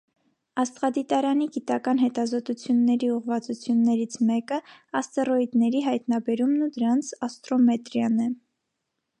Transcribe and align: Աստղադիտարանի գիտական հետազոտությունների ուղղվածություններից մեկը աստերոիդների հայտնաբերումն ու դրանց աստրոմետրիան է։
Աստղադիտարանի 0.61 1.45
գիտական 1.57 2.01
հետազոտությունների 2.03 3.11
ուղղվածություններից 3.17 4.17
մեկը 4.31 4.59
աստերոիդների 5.03 5.83
հայտնաբերումն 5.89 6.69
ու 6.71 6.75
դրանց 6.79 7.13
աստրոմետրիան 7.29 8.19
է։ 8.29 8.33